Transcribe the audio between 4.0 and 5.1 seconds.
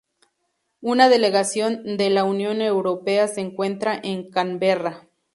en Canberra.